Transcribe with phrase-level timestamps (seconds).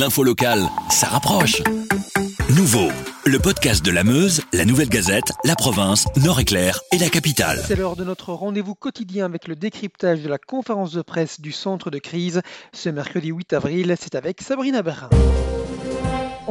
[0.00, 1.62] l'info locale, ça rapproche.
[2.56, 2.88] Nouveau,
[3.26, 7.62] le podcast de la Meuse, la Nouvelle Gazette, la province, Nord-Éclair et la capitale.
[7.66, 11.52] C'est l'heure de notre rendez-vous quotidien avec le décryptage de la conférence de presse du
[11.52, 12.40] centre de crise.
[12.72, 15.10] Ce mercredi 8 avril, c'est avec Sabrina Berrin.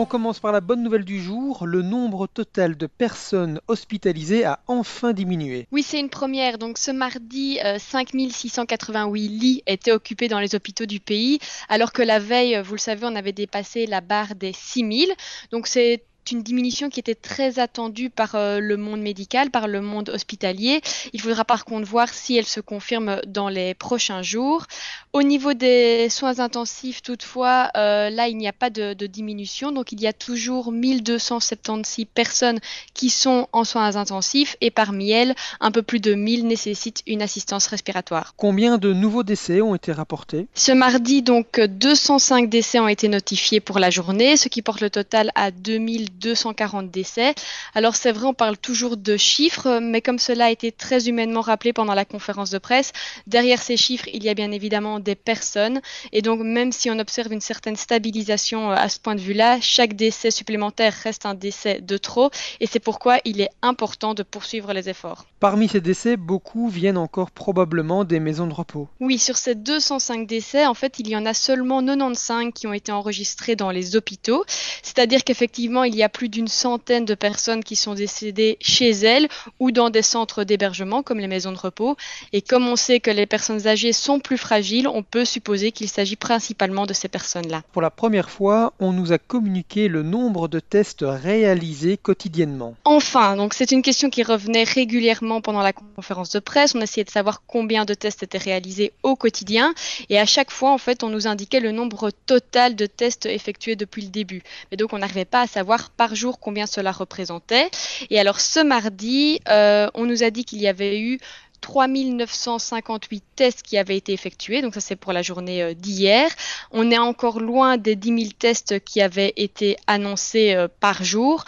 [0.00, 1.66] On commence par la bonne nouvelle du jour.
[1.66, 5.66] Le nombre total de personnes hospitalisées a enfin diminué.
[5.72, 6.56] Oui, c'est une première.
[6.56, 12.02] Donc ce mardi, 5688 euh, lits étaient occupés dans les hôpitaux du pays, alors que
[12.02, 15.12] la veille, vous le savez, on avait dépassé la barre des 6000.
[15.50, 19.80] Donc c'est une diminution qui était très attendue par euh, le monde médical, par le
[19.80, 20.80] monde hospitalier.
[21.12, 24.66] Il faudra par contre voir si elle se confirme dans les prochains jours.
[25.12, 29.72] Au niveau des soins intensifs, toutefois, euh, là, il n'y a pas de, diminution.
[29.72, 32.58] Donc, il y a toujours 1276 personnes
[32.94, 37.22] qui sont en soins intensifs et parmi elles, un peu plus de 1000 nécessitent une
[37.22, 38.34] assistance respiratoire.
[38.36, 40.46] Combien de nouveaux décès ont été rapportés?
[40.54, 44.90] Ce mardi, donc, 205 décès ont été notifiés pour la journée, ce qui porte le
[44.90, 47.34] total à 2200 240 décès.
[47.74, 51.40] Alors c'est vrai, on parle toujours de chiffres, mais comme cela a été très humainement
[51.40, 52.92] rappelé pendant la conférence de presse,
[53.26, 55.80] derrière ces chiffres, il y a bien évidemment des personnes.
[56.12, 59.58] Et donc même si on observe une certaine stabilisation euh, à ce point de vue-là,
[59.60, 62.30] chaque décès supplémentaire reste un décès de trop.
[62.60, 65.26] Et c'est pourquoi il est important de poursuivre les efforts.
[65.40, 68.88] Parmi ces décès, beaucoup viennent encore probablement des maisons de repos.
[69.00, 72.72] Oui, sur ces 205 décès, en fait, il y en a seulement 95 qui ont
[72.72, 74.44] été enregistrés dans les hôpitaux.
[74.82, 79.28] C'est-à-dire qu'effectivement, il y a plus d'une centaine de personnes qui sont décédées chez elles
[79.60, 81.96] ou dans des centres d'hébergement comme les maisons de repos.
[82.32, 85.88] Et comme on sait que les personnes âgées sont plus fragiles, on peut supposer qu'il
[85.88, 87.62] s'agit principalement de ces personnes-là.
[87.72, 92.74] Pour la première fois, on nous a communiqué le nombre de tests réalisés quotidiennement.
[92.84, 96.74] Enfin, donc c'est une question qui revenait régulièrement pendant la conférence de presse.
[96.74, 99.74] On essayait de savoir combien de tests étaient réalisés au quotidien
[100.08, 103.76] et à chaque fois, en fait, on nous indiquait le nombre total de tests effectués
[103.76, 104.42] depuis le début.
[104.70, 107.70] Mais donc, on n'arrivait pas à savoir par jour combien cela représentait.
[108.08, 111.18] Et alors ce mardi, euh, on nous a dit qu'il y avait eu
[111.60, 116.30] 3958 tests qui avaient été effectués, donc ça c'est pour la journée euh, d'hier.
[116.70, 121.44] On est encore loin des 10 000 tests qui avaient été annoncés euh, par jour.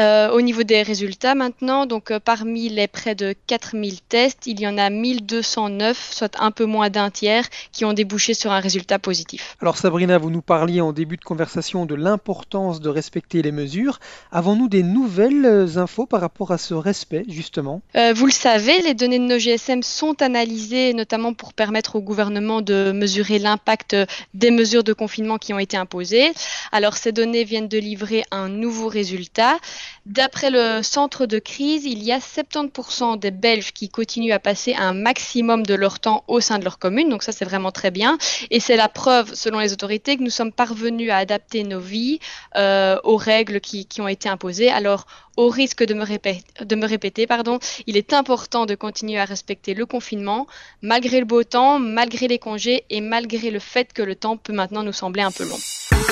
[0.00, 4.58] Euh, au niveau des résultats maintenant, donc euh, parmi les près de 4000 tests, il
[4.58, 8.60] y en a 1209, soit un peu moins d'un tiers, qui ont débouché sur un
[8.60, 9.56] résultat positif.
[9.60, 14.00] Alors Sabrina, vous nous parliez en début de conversation de l'importance de respecter les mesures.
[14.32, 17.82] Avons-nous des nouvelles euh, infos par rapport à ce respect, justement?
[18.14, 22.62] Vous le savez, les données de nos GSM sont analysées notamment pour permettre au gouvernement
[22.62, 23.96] de mesurer l'impact
[24.32, 26.32] des mesures de confinement qui ont été imposées.
[26.72, 29.58] Alors ces données viennent de livrer un nouveau résultat.
[30.06, 34.74] D'après le centre de crise, il y a 70% des Belges qui continuent à passer
[34.74, 37.90] un maximum de leur temps au sein de leur commune, donc ça c'est vraiment très
[37.90, 38.18] bien.
[38.50, 42.18] Et c'est la preuve, selon les autorités, que nous sommes parvenus à adapter nos vies
[42.56, 44.70] euh, aux règles qui, ont été imposées.
[44.70, 45.06] Alors,
[45.36, 46.04] au risque de me,
[46.64, 50.46] de me répéter, pardon, il est important de continuer à respecter le confinement,
[50.82, 54.52] malgré le beau temps, malgré les congés et malgré le fait que le temps peut
[54.52, 55.58] maintenant nous sembler un peu long.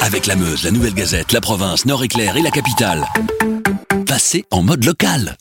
[0.03, 3.06] Avec la Meuse, la Nouvelle Gazette, la province, Nord-Éclair et la capitale.
[4.06, 5.37] Passez en mode local.